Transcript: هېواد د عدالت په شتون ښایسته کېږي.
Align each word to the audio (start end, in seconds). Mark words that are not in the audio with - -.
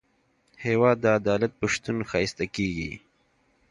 هېواد 0.65 0.97
د 1.01 1.05
عدالت 1.19 1.51
په 1.59 1.65
شتون 1.73 1.97
ښایسته 2.09 2.45
کېږي. 2.55 2.91